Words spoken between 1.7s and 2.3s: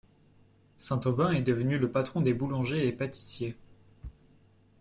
le patron